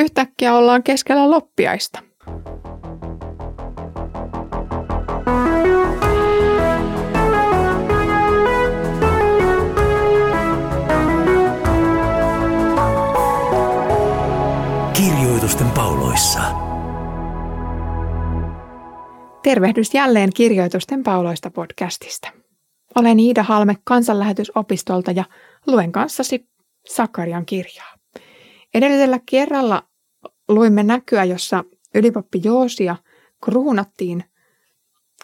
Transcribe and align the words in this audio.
Yhtäkkiä 0.00 0.54
ollaan 0.54 0.82
keskellä 0.82 1.30
loppiaista. 1.30 1.98
Kirjoitusten 14.92 15.70
pauloissa. 15.70 16.40
Tervehdys 19.42 19.94
jälleen 19.94 20.32
Kirjoitusten 20.32 21.02
pauloista 21.02 21.50
podcastista. 21.50 22.28
Olen 22.94 23.20
Iida 23.20 23.42
Halme 23.42 23.74
kansanlähetysopistolta 23.84 25.10
ja 25.10 25.24
luen 25.66 25.92
kanssasi 25.92 26.48
Sakarian 26.86 27.46
kirjaa. 27.46 27.94
Edellisellä 28.74 29.20
kerralla 29.30 29.89
luimme 30.54 30.82
näkyä, 30.82 31.24
jossa 31.24 31.64
ylipappi 31.94 32.40
Joosia 32.44 32.96
kruunattiin 33.44 34.24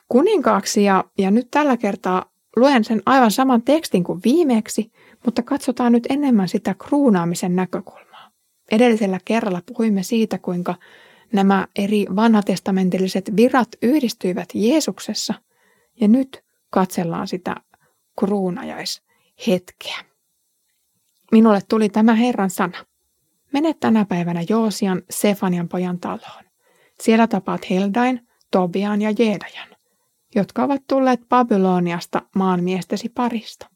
kuninkaaksi 0.09 0.85
ja, 0.85 1.05
ja 1.19 1.31
nyt 1.31 1.49
tällä 1.51 1.77
kertaa 1.77 2.33
luen 2.57 2.85
sen 2.85 3.03
aivan 3.07 3.31
saman 3.31 3.63
tekstin 3.63 4.05
kuin 4.05 4.21
viimeksi, 4.25 4.93
mutta 5.25 5.43
katsotaan 5.43 5.93
nyt 5.93 6.07
enemmän 6.09 6.49
sitä 6.49 6.75
kruunaamisen 6.75 7.57
näkökulmaa. 7.57 8.31
Edellisellä 8.71 9.21
kerralla 9.25 9.63
puhuimme 9.67 10.03
siitä, 10.03 10.39
kuinka 10.39 10.75
nämä 11.33 11.69
eri 11.77 12.07
vanhatestamentilliset 12.17 13.37
virat 13.37 13.69
yhdistyivät 13.83 14.49
Jeesuksessa 14.55 15.35
ja 16.01 16.09
nyt 16.09 16.45
katsellaan 16.71 17.29
sitä 17.29 17.57
kruunajaishetkeä. 18.19 19.97
Minulle 21.33 21.61
tuli 21.69 21.89
tämä 21.89 22.15
Herran 22.15 22.51
sana. 22.51 22.85
Mene 23.53 23.75
tänä 23.75 24.05
päivänä 24.05 24.41
Joosian, 24.49 25.03
Sefanian 25.11 25.69
pojan 25.69 25.99
taloon. 25.99 26.45
Siellä 27.01 27.27
tapaat 27.27 27.71
Heldain, 27.71 28.27
Tobian 28.51 29.03
ja 29.03 29.11
Jeedajan, 29.19 29.69
jotka 30.35 30.65
ovat 30.65 30.83
tulleet 30.89 31.21
Babyloniasta 31.29 32.23
maanmiestesi 32.35 33.09
parista. 33.09 33.67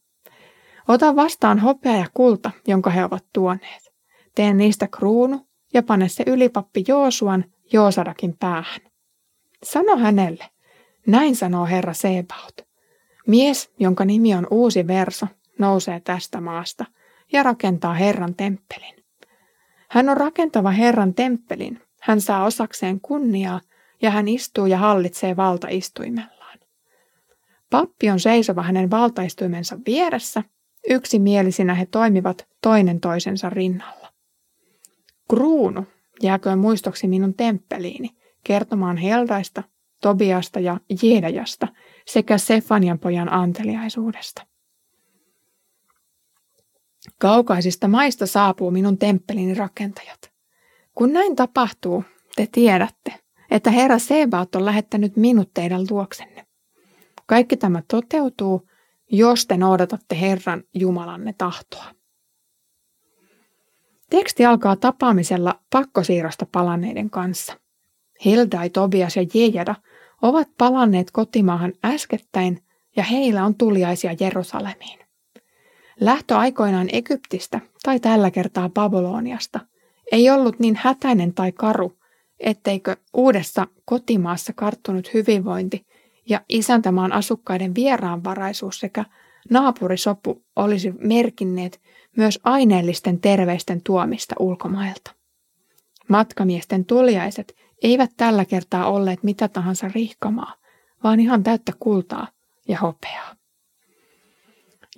Ota 0.89 1.17
vastaan 1.17 1.58
hopea 1.58 1.97
ja 1.97 2.06
kulta, 2.14 2.50
jonka 2.67 2.91
he 2.91 3.05
ovat 3.05 3.25
tuoneet. 3.33 3.92
Tee 4.34 4.55
niistä 4.55 4.89
kruunu 4.89 5.47
ja 5.75 5.83
pane 5.83 6.08
se 6.08 6.25
ylipappi 6.27 6.84
Joosuan 6.89 7.45
Joosadakin 7.73 8.36
päähän. 8.36 8.80
Sano 9.62 9.97
hänelle, 9.97 10.45
näin 11.06 11.36
sanoo 11.36 11.67
Herra 11.67 11.95
Sebaot. 11.95 12.56
Mies, 13.27 13.70
jonka 13.78 14.05
nimi 14.05 14.34
on 14.34 14.47
uusi 14.50 14.86
verso, 14.86 15.27
nousee 15.58 16.00
tästä 16.00 16.41
maasta 16.41 16.84
ja 17.33 17.42
rakentaa 17.42 17.95
Herran 17.95 18.34
temppelin. 18.34 19.00
Hän 19.91 20.08
on 20.08 20.16
rakentava 20.16 20.70
Herran 20.70 21.14
temppelin, 21.14 21.80
hän 22.00 22.20
saa 22.20 22.44
osakseen 22.44 23.00
kunniaa 23.00 23.60
ja 24.02 24.10
hän 24.10 24.28
istuu 24.28 24.66
ja 24.66 24.78
hallitsee 24.78 25.36
valtaistuimellaan. 25.36 26.58
Pappi 27.70 28.11
on 28.11 28.20
seisova 28.20 28.62
hänen 28.62 28.91
valtaistuimensa 28.91 29.78
vieressä, 29.86 30.42
yksimielisinä 30.91 31.74
he 31.74 31.86
toimivat 31.86 32.48
toinen 32.62 33.00
toisensa 33.00 33.50
rinnalla. 33.50 34.12
Kruunu 35.30 35.86
jääköön 36.22 36.58
muistoksi 36.58 37.08
minun 37.08 37.34
temppeliini, 37.34 38.11
kertomaan 38.44 38.96
Heldaista, 38.96 39.62
Tobiasta 40.00 40.61
ja 40.61 40.80
Jeedajasta 41.02 41.68
sekä 42.06 42.38
Sefanian 42.38 42.98
pojan 42.98 43.33
anteliaisuudesta. 43.33 44.50
Kaukaisista 47.21 47.89
maista 47.89 48.27
saapuu 48.27 48.71
minun 48.71 48.99
temppelini 48.99 49.55
rakentajat. 49.55 50.33
Kun 50.95 51.13
näin 51.13 51.37
tapahtuu, 51.37 52.05
te 52.37 52.49
tiedätte, 52.53 53.15
että 53.51 53.71
Herra 53.71 53.99
Sebaot 53.99 54.55
on 54.55 54.65
lähettänyt 54.65 55.17
minut 55.17 55.51
teidän 55.55 55.87
luoksenne. 55.91 56.47
Kaikki 57.27 57.57
tämä 57.57 57.83
toteutuu, 57.89 58.69
jos 59.13 59.47
te 59.47 59.57
noudatatte 59.57 60.20
Herran 60.20 60.63
Jumalanne 60.75 61.35
tahtoa. 61.39 61.85
Teksti 64.11 64.47
alkaa 64.47 64.77
tapaamisella 64.77 65.61
pakkosiirrosta 65.70 66.47
palanneiden 66.53 67.11
kanssa. 67.11 67.57
Hildai, 68.25 68.70
Tobias 68.70 69.17
ja 69.17 69.27
Jejada 69.35 69.75
ovat 70.23 70.48
palanneet 70.59 71.11
kotimaahan 71.11 71.73
äskettäin 71.85 72.64
ja 72.97 73.03
heillä 73.03 73.45
on 73.45 73.55
tuliaisia 73.55 74.17
Jerusalemiin. 74.20 75.10
Lähtö 76.00 76.36
aikoinaan 76.36 76.88
Egyptistä 76.92 77.61
tai 77.83 78.00
tällä 78.00 78.30
kertaa 78.30 78.68
Babyloniasta 78.68 79.61
ei 80.12 80.30
ollut 80.30 80.58
niin 80.58 80.77
hätäinen 80.77 81.34
tai 81.34 81.52
karu, 81.52 81.92
etteikö 82.38 82.96
uudessa 83.14 83.66
kotimaassa 83.84 84.52
karttunut 84.52 85.14
hyvinvointi 85.14 85.86
ja 86.28 86.40
isäntämaan 86.48 87.12
asukkaiden 87.12 87.74
vieraanvaraisuus 87.74 88.80
sekä 88.80 89.05
naapurisopu 89.50 90.44
olisi 90.56 90.92
merkinneet 90.98 91.80
myös 92.17 92.38
aineellisten 92.44 93.20
terveisten 93.20 93.82
tuomista 93.82 94.34
ulkomailta. 94.38 95.14
Matkamiesten 96.08 96.84
tuliaiset 96.84 97.56
eivät 97.82 98.11
tällä 98.17 98.44
kertaa 98.44 98.90
olleet 98.90 99.22
mitä 99.22 99.48
tahansa 99.48 99.90
rihkamaa, 99.94 100.55
vaan 101.05 101.20
ihan 101.20 101.42
täyttä 101.42 101.72
kultaa 101.80 102.28
ja 102.68 102.78
hopeaa. 102.78 103.39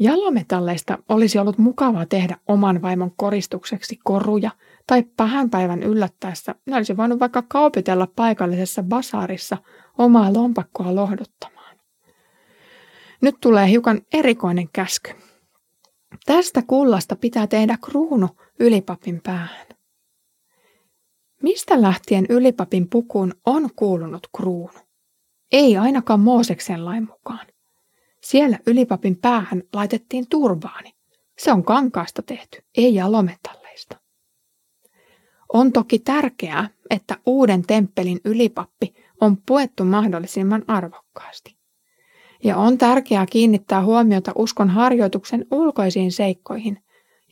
Jalometalleista 0.01 0.99
olisi 1.09 1.39
ollut 1.39 1.59
mukavaa 1.59 2.07
tehdä 2.07 2.37
oman 2.49 2.83
vaimon 2.83 3.13
koristukseksi 3.17 3.99
koruja 4.05 4.51
tai 4.87 5.03
pahan 5.03 5.51
päivän 5.51 5.83
yllättäessä 5.83 6.55
ne 6.67 6.77
olisi 6.77 6.97
voinut 6.97 7.21
vaikka 7.21 7.43
kaupitella 7.49 8.07
paikallisessa 8.17 8.83
basaarissa 8.83 9.59
omaa 9.99 10.33
lompakkoa 10.33 10.95
lohduttamaan. 10.95 11.77
Nyt 13.21 13.35
tulee 13.41 13.69
hiukan 13.69 14.01
erikoinen 14.13 14.69
käsky. 14.73 15.11
Tästä 16.27 16.63
kullasta 16.67 17.17
pitää 17.17 17.47
tehdä 17.47 17.77
kruunu 17.85 18.29
ylipapin 18.61 19.21
päähän. 19.23 19.67
Mistä 21.43 21.83
lähtien 21.83 22.27
ylipapin 22.29 22.89
pukuun 22.91 23.35
on 23.47 23.71
kuulunut 23.77 24.27
kruunu? 24.37 24.79
Ei 25.53 25.77
ainakaan 25.77 26.21
Mooseksen 26.21 26.85
lain 26.85 27.07
mukaan. 27.07 27.47
Siellä 28.25 28.59
ylipapin 28.67 29.17
päähän 29.17 29.63
laitettiin 29.73 30.27
turbaani. 30.29 30.95
Se 31.39 31.53
on 31.53 31.65
kankaasta 31.65 32.23
tehty, 32.23 32.65
ei 32.77 32.95
jalometalleista. 32.95 33.97
On 35.53 35.73
toki 35.73 35.99
tärkeää, 35.99 36.69
että 36.91 37.17
uuden 37.27 37.63
temppelin 37.67 38.21
ylipappi 38.25 38.95
on 39.21 39.37
puettu 39.47 39.85
mahdollisimman 39.85 40.65
arvokkaasti. 40.67 41.57
Ja 42.45 42.57
on 42.57 42.79
tärkeää 42.79 43.27
kiinnittää 43.27 43.85
huomiota 43.85 44.33
uskon 44.35 44.71
harjoituksen 44.71 45.47
ulkoisiin 45.51 46.13
seikkoihin, 46.13 46.79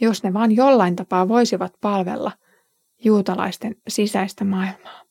jos 0.00 0.22
ne 0.22 0.32
vain 0.32 0.56
jollain 0.56 0.96
tapaa 0.96 1.28
voisivat 1.28 1.72
palvella 1.80 2.32
juutalaisten 3.04 3.76
sisäistä 3.88 4.44
maailmaa. 4.44 5.02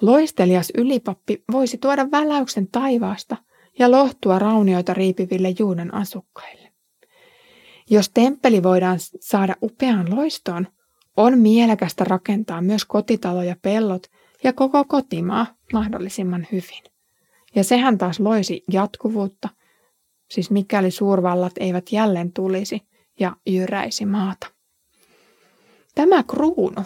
Loistelias 0.00 0.72
ylipappi 0.78 1.44
voisi 1.52 1.78
tuoda 1.78 2.10
väläyksen 2.10 2.68
taivaasta– 2.72 3.36
ja 3.78 3.90
lohtua 3.90 4.38
raunioita 4.38 4.94
riipiville 4.94 5.54
Juudan 5.58 5.94
asukkaille. 5.94 6.72
Jos 7.90 8.10
temppeli 8.14 8.62
voidaan 8.62 8.98
saada 9.20 9.54
upeaan 9.62 10.16
loistoon, 10.16 10.66
on 11.16 11.38
mielekästä 11.38 12.04
rakentaa 12.04 12.62
myös 12.62 12.84
kotitalo 12.84 13.42
ja 13.42 13.56
pellot 13.62 14.06
ja 14.44 14.52
koko 14.52 14.84
kotimaa 14.84 15.46
mahdollisimman 15.72 16.46
hyvin. 16.52 16.82
Ja 17.54 17.64
sehän 17.64 17.98
taas 17.98 18.20
loisi 18.20 18.64
jatkuvuutta, 18.72 19.48
siis 20.30 20.50
mikäli 20.50 20.90
suurvallat 20.90 21.52
eivät 21.60 21.92
jälleen 21.92 22.32
tulisi 22.32 22.82
ja 23.20 23.36
jyräisi 23.46 24.06
maata. 24.06 24.46
Tämä 25.94 26.22
kruunu 26.22 26.82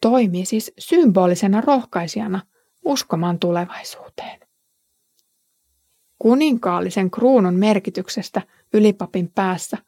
toimii 0.00 0.44
siis 0.44 0.72
symbolisena 0.78 1.60
rohkaisijana 1.60 2.40
uskomaan 2.84 3.38
tulevaisuuteen. 3.38 4.40
Kuninkaallisen 6.22 7.10
kruunun 7.10 7.54
merkityksestä 7.54 8.42
ylipapin 8.74 9.30
päässä 9.34 9.78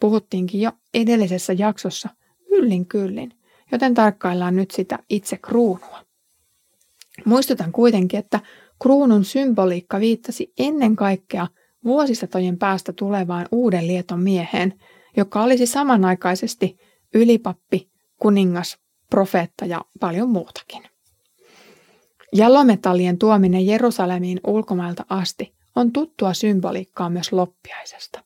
puhuttiinkin 0.00 0.60
jo 0.60 0.72
edellisessä 0.94 1.52
jaksossa 1.52 2.08
yllin 2.50 2.86
kyllin, 2.86 3.32
joten 3.72 3.94
tarkkaillaan 3.94 4.56
nyt 4.56 4.70
sitä 4.70 4.98
itse 5.08 5.36
kruunua. 5.36 6.04
Muistutan 7.24 7.72
kuitenkin, 7.72 8.18
että 8.18 8.40
kruunun 8.82 9.24
symboliikka 9.24 10.00
viittasi 10.00 10.52
ennen 10.58 10.96
kaikkea 10.96 11.46
vuosisatojen 11.84 12.58
päästä 12.58 12.92
tulevaan 12.92 13.46
uuden 13.52 13.86
lieton 13.86 14.20
mieheen, 14.20 14.74
joka 15.16 15.42
olisi 15.42 15.66
samanaikaisesti 15.66 16.76
ylipappi, 17.14 17.90
kuningas, 18.16 18.78
profeetta 19.10 19.64
ja 19.66 19.84
paljon 20.00 20.28
muutakin. 20.28 20.82
Jalometallien 22.32 23.18
tuominen 23.18 23.66
Jerusalemiin 23.66 24.40
ulkomailta 24.46 25.04
asti 25.08 25.59
on 25.76 25.92
tuttua 25.92 26.34
symboliikkaa 26.34 27.10
myös 27.10 27.32
loppiaisesta. 27.32 28.24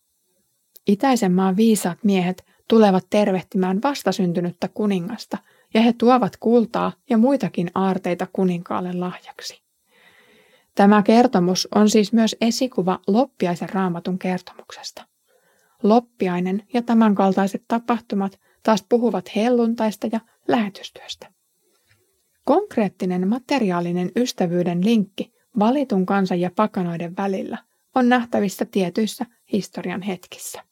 Itäisen 0.87 1.33
maan 1.33 1.57
viisaat 1.57 1.99
miehet 2.05 2.45
tulevat 2.69 3.07
tervehtimään 3.11 3.83
vastasyntynyttä 3.83 4.69
kuningasta 4.69 5.39
ja 5.75 5.81
he 5.81 5.93
tuovat 5.93 6.37
kultaa 6.37 6.93
ja 7.11 7.19
muitakin 7.19 7.71
aarteita 7.75 8.27
kuninkaalle 8.33 8.93
lahjaksi. 8.93 9.63
Tämä 10.75 11.03
kertomus 11.03 11.69
on 11.75 11.91
siis 11.91 12.13
myös 12.13 12.37
esikuva 12.41 13.01
Loppiaisen 13.07 13.69
raamatun 13.69 14.19
kertomuksesta. 14.19 15.05
Loppiainen 15.83 16.63
ja 16.73 16.83
tämänkaltaiset 16.83 17.65
tapahtumat 17.69 18.41
taas 18.63 18.85
puhuvat 18.89 19.37
helluntaista 19.37 20.09
ja 20.13 20.21
lähetystyöstä. 20.49 21.33
Konkreettinen 22.45 23.29
materiaalinen 23.29 24.13
ystävyyden 24.17 24.85
linkki 24.85 25.34
valitun 25.59 26.07
kansan 26.07 26.41
ja 26.41 26.51
pakanoiden 26.57 27.17
välillä 27.17 27.59
on 27.95 28.09
nähtävissä 28.09 28.65
tietyissä 28.65 29.27
historian 29.53 30.03
hetkissä. 30.03 30.63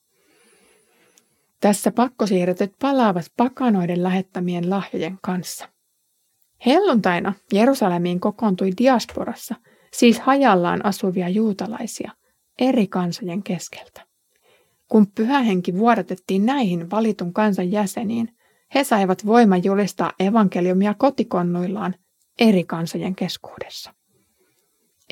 Tässä 1.61 1.91
pakkosiirretyt 1.91 2.73
palaavat 2.81 3.27
pakanoiden 3.37 4.03
lähettämien 4.03 4.71
lahjojen 4.71 5.19
kanssa. 5.23 5.69
Helluntaina 6.67 7.35
Jerusalemiin 7.53 8.21
kokoontui 8.21 8.71
diasporassa, 8.79 9.55
siis 9.93 10.21
hajallaan 10.21 10.85
asuvia 10.87 11.29
juutalaisia, 11.29 12.13
eri 12.59 12.87
kansojen 12.87 13.43
keskeltä. 13.43 14.07
Kun 14.89 15.07
pyhähenki 15.07 15.79
vuodatettiin 15.79 16.47
näihin 16.47 16.91
valitun 16.91 17.33
kansan 17.33 17.73
jäseniin, 17.73 18.37
he 18.75 18.85
saivat 18.85 19.27
voiman 19.27 19.65
julistaa 19.65 20.13
evankeliumia 20.21 20.95
kotikonnuillaan 20.95 21.95
eri 22.39 22.65
kansojen 22.65 23.15
keskuudessa. 23.15 23.95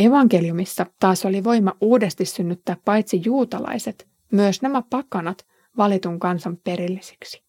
Evankeliumissa 0.01 0.87
taas 1.01 1.25
oli 1.25 1.45
voima 1.45 1.77
uudesti 1.81 2.25
synnyttää 2.25 2.77
paitsi 2.85 3.23
juutalaiset, 3.25 4.09
myös 4.33 4.63
nämä 4.63 4.83
pakanat 4.91 5.47
valitun 5.77 6.21
kansan 6.21 6.57
perillisiksi. 6.57 7.43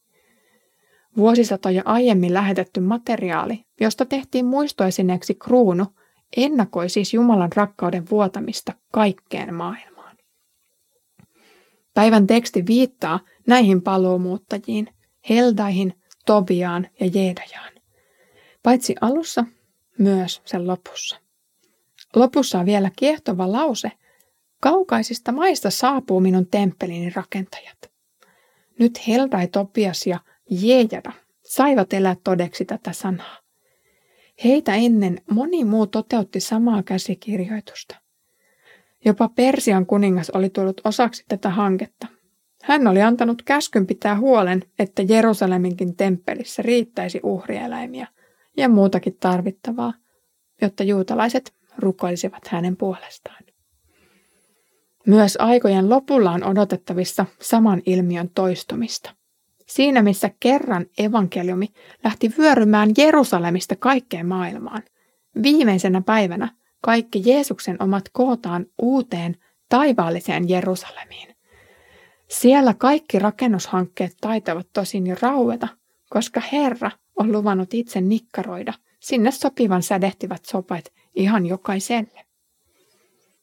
Vuosisatoja 1.17 1.81
aiemmin 1.85 2.33
lähetetty 2.33 2.79
materiaali, 2.79 3.65
josta 3.79 4.05
tehtiin 4.05 4.45
muistoesineeksi 4.45 5.35
kruunu, 5.35 5.85
ennakoi 6.37 6.89
siis 6.89 7.13
Jumalan 7.13 7.51
rakkauden 7.55 8.09
vuotamista 8.09 8.73
kaikkeen 8.91 9.53
maailmaan. 9.53 10.17
Päivän 11.93 12.27
teksti 12.27 12.65
viittaa 12.67 13.19
näihin 13.47 13.81
paluumuuttajiin, 13.81 14.87
Heldaihin, 15.29 15.93
Tobiaan 16.25 16.87
ja 16.99 17.05
Jeedajaan. 17.13 17.73
Paitsi 18.63 18.95
alussa, 19.01 19.45
myös 19.97 20.41
sen 20.45 20.67
lopussa. 20.67 21.30
Lopussa 22.15 22.59
on 22.59 22.65
vielä 22.65 22.91
kiehtova 22.95 23.51
lause. 23.51 23.91
Kaukaisista 24.61 25.31
maista 25.31 25.69
saapuu 25.69 26.19
minun 26.19 26.47
temppelini 26.47 27.09
rakentajat. 27.09 27.91
Nyt 28.79 29.07
Heldai, 29.07 29.47
Topias 29.47 30.07
ja 30.07 30.19
Jeejada 30.49 31.11
saivat 31.43 31.93
elää 31.93 32.15
todeksi 32.23 32.65
tätä 32.65 32.93
sanaa. 32.93 33.37
Heitä 34.43 34.75
ennen 34.75 35.21
moni 35.31 35.65
muu 35.65 35.87
toteutti 35.87 36.39
samaa 36.39 36.83
käsikirjoitusta. 36.83 37.95
Jopa 39.05 39.29
Persian 39.29 39.85
kuningas 39.85 40.29
oli 40.29 40.49
tullut 40.49 40.81
osaksi 40.83 41.25
tätä 41.27 41.49
hanketta. 41.49 42.07
Hän 42.63 42.87
oli 42.87 43.01
antanut 43.01 43.41
käskyn 43.41 43.87
pitää 43.87 44.19
huolen, 44.19 44.63
että 44.79 45.01
Jerusaleminkin 45.01 45.95
temppelissä 45.95 46.61
riittäisi 46.61 47.19
uhrieläimiä 47.23 48.07
ja 48.57 48.69
muutakin 48.69 49.17
tarvittavaa, 49.19 49.93
jotta 50.61 50.83
juutalaiset 50.83 51.53
rukoilisivat 51.77 52.47
hänen 52.47 52.77
puolestaan. 52.77 53.43
Myös 55.07 55.37
aikojen 55.39 55.89
lopulla 55.89 56.31
on 56.31 56.43
odotettavissa 56.43 57.25
saman 57.41 57.81
ilmiön 57.85 58.29
toistumista. 58.35 59.15
Siinä 59.67 60.01
missä 60.01 60.31
kerran 60.39 60.85
evankeliumi 60.97 61.67
lähti 62.03 62.33
vyörymään 62.37 62.89
Jerusalemista 62.97 63.75
kaikkeen 63.75 64.25
maailmaan, 64.25 64.83
viimeisenä 65.43 66.01
päivänä 66.01 66.49
kaikki 66.81 67.21
Jeesuksen 67.25 67.83
omat 67.83 68.09
kootaan 68.11 68.65
uuteen 68.81 69.37
taivaalliseen 69.69 70.49
Jerusalemiin. 70.49 71.35
Siellä 72.27 72.73
kaikki 72.73 73.19
rakennushankkeet 73.19 74.17
taitavat 74.21 74.67
tosin 74.73 75.07
jo 75.07 75.15
raueta, 75.21 75.67
koska 76.09 76.41
Herra 76.51 76.91
on 77.15 77.31
luvannut 77.31 77.73
itse 77.73 78.01
nikkaroida 78.01 78.73
sinne 78.99 79.31
sopivan 79.31 79.83
sädehtivät 79.83 80.45
sopat 80.45 80.85
ihan 81.15 81.45
jokaiselle. 81.45 82.25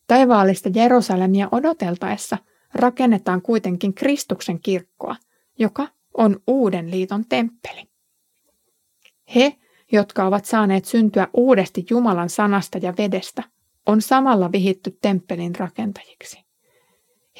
Taivaallista 0.07 0.71
Jerusalemia 0.75 1.49
odoteltaessa 1.53 2.39
rakennetaan 2.75 3.43
kuitenkin 3.43 3.95
Kristuksen 3.95 4.61
kirkkoa, 4.61 5.17
joka 5.59 5.89
on 6.15 6.41
uuden 6.47 6.91
liiton 6.91 7.25
temppeli. 7.29 7.89
He, 9.35 9.57
jotka 9.93 10.27
ovat 10.27 10.45
saaneet 10.45 10.85
syntyä 10.85 11.29
uudesti 11.35 11.87
Jumalan 11.91 12.31
sanasta 12.31 12.79
ja 12.79 12.95
vedestä, 12.99 13.43
on 13.87 14.03
samalla 14.03 14.53
vihitty 14.53 14.99
temppelin 15.01 15.55
rakentajiksi. 15.57 16.45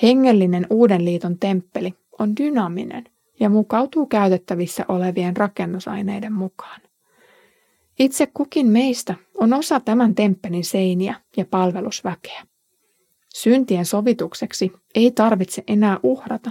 Hengellinen 0.03 0.67
uuden 0.71 1.05
liiton 1.05 1.39
temppeli 1.39 1.95
on 2.19 2.37
dynaaminen 2.37 3.05
ja 3.41 3.49
mukautuu 3.49 4.07
käytettävissä 4.07 4.85
olevien 4.89 5.37
rakennusaineiden 5.37 6.33
mukaan. 6.33 6.81
Itse 7.99 8.27
kukin 8.27 8.67
meistä 8.67 9.15
on 9.35 9.53
osa 9.53 9.81
tämän 9.81 10.15
temppelin 10.15 10.65
seiniä 10.65 11.15
ja 11.37 11.45
palvelusväkeä. 11.51 12.47
Syntien 13.35 13.85
sovitukseksi 13.85 14.73
ei 14.95 15.11
tarvitse 15.11 15.65
enää 15.67 16.01
uhrata, 16.03 16.51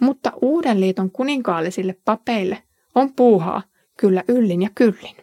mutta 0.00 0.32
uuden 0.42 0.80
liiton 0.80 1.10
kuninkaallisille 1.10 1.96
papeille 2.04 2.62
on 2.94 3.12
puuhaa 3.12 3.62
kyllä 3.96 4.22
yllin 4.28 4.62
ja 4.62 4.70
kyllin. 4.74 5.16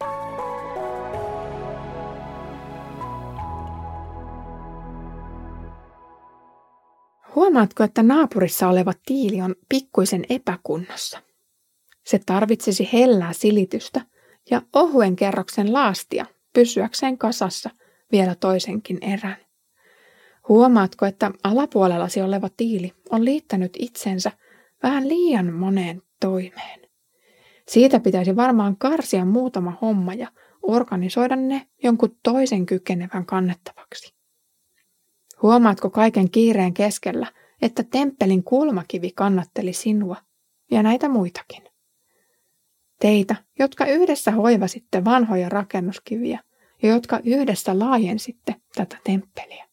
Huomaatko, 7.35 7.83
että 7.83 8.03
naapurissa 8.03 8.69
oleva 8.69 8.93
tiili 9.05 9.41
on 9.41 9.55
pikkuisen 9.69 10.25
epäkunnossa? 10.29 11.19
Se 12.03 12.19
tarvitsisi 12.25 12.89
hellää 12.93 13.33
silitystä 13.33 14.01
ja 14.51 14.61
ohuen 14.73 15.15
kerroksen 15.15 15.73
laastia 15.73 16.25
pysyäkseen 16.53 17.17
kasassa 17.17 17.69
vielä 18.11 18.35
toisenkin 18.35 18.97
erän. 19.01 19.37
Huomaatko, 20.49 21.05
että 21.05 21.31
alapuolellasi 21.43 22.21
oleva 22.21 22.49
tiili 22.57 22.93
on 23.09 23.25
liittänyt 23.25 23.73
itsensä 23.79 24.31
vähän 24.83 25.07
liian 25.07 25.53
moneen 25.53 26.01
toimeen? 26.19 26.79
Siitä 27.67 27.99
pitäisi 27.99 28.35
varmaan 28.35 28.77
karsia 28.77 29.25
muutama 29.25 29.77
homma 29.81 30.13
ja 30.13 30.27
organisoida 30.61 31.35
ne 31.35 31.67
jonkun 31.83 32.17
toisen 32.23 32.65
kykenevän 32.65 33.25
kannettavaksi. 33.25 34.13
Huomaatko 35.41 35.89
kaiken 35.89 36.29
kiireen 36.29 36.73
keskellä, 36.73 37.27
että 37.61 37.83
temppelin 37.83 38.43
kulmakivi 38.43 39.11
kannatteli 39.11 39.73
sinua 39.73 40.15
ja 40.71 40.83
näitä 40.83 41.09
muitakin? 41.09 41.72
Teitä, 43.03 43.35
jotka 43.59 43.85
yhdessä 43.85 44.31
hoivasitte 44.31 45.05
vanhoja 45.05 45.49
rakennuskiviä 45.49 46.39
ja 46.83 46.89
jotka 46.89 47.19
yhdessä 47.23 47.79
laajensitte 47.79 48.55
tätä 48.75 48.97
temppeliä. 49.03 49.67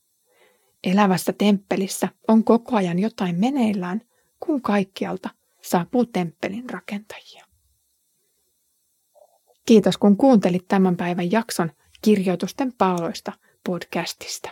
Elävässä 0.84 1.32
temppelissä 1.32 2.08
on 2.28 2.44
koko 2.44 2.76
ajan 2.76 2.98
jotain 2.98 3.40
meneillään, 3.40 4.00
kun 4.40 4.62
kaikkialta 4.62 5.30
saapuu 5.62 6.06
temppelin 6.06 6.70
rakentajia. 6.70 7.44
Kiitos 9.66 9.98
kun 9.98 10.16
kuuntelit 10.16 10.68
tämän 10.68 10.96
päivän 10.96 11.32
jakson 11.32 11.70
kirjoitusten 12.02 12.72
paaloista 12.72 13.32
podcastista. 13.66 14.50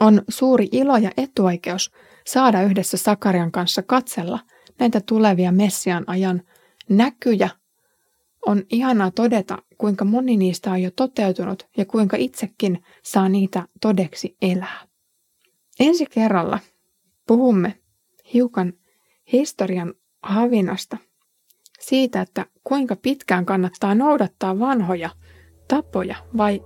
On 0.00 0.22
suuri 0.28 0.68
ilo 0.72 0.96
ja 0.96 1.10
etuoikeus 1.16 1.92
saada 2.26 2.62
yhdessä 2.62 2.96
Sakarian 2.96 3.52
kanssa 3.52 3.82
katsella 3.82 4.38
näitä 4.78 5.00
tulevia 5.00 5.52
Messian 5.52 6.04
ajan 6.06 6.42
näkyjä. 6.90 7.48
On 8.46 8.62
ihanaa 8.70 9.10
todeta, 9.10 9.58
kuinka 9.78 10.04
moni 10.04 10.36
niistä 10.36 10.70
on 10.70 10.82
jo 10.82 10.90
toteutunut 10.90 11.68
ja 11.76 11.84
kuinka 11.84 12.16
itsekin 12.16 12.82
saa 13.02 13.28
niitä 13.28 13.68
todeksi 13.80 14.36
elää. 14.42 14.86
Ensi 15.80 16.06
kerralla 16.06 16.58
puhumme 17.26 17.78
hiukan 18.34 18.72
historian 19.32 19.94
havinasta, 20.22 20.96
siitä, 21.80 22.20
että 22.20 22.46
kuinka 22.64 22.96
pitkään 22.96 23.46
kannattaa 23.46 23.94
noudattaa 23.94 24.58
vanhoja 24.58 25.10
tapoja 25.68 26.16
vai 26.36 26.62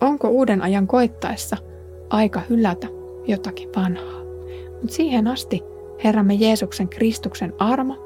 onko 0.00 0.28
uuden 0.28 0.62
ajan 0.62 0.86
koittaessa 0.86 1.56
aika 2.10 2.40
hylätä 2.40 2.86
jotakin 3.26 3.68
vanhaa. 3.76 4.20
Mutta 4.80 4.96
siihen 4.96 5.28
asti 5.28 5.62
Herramme 6.04 6.34
Jeesuksen 6.34 6.88
Kristuksen 6.88 7.52
armo 7.58 8.05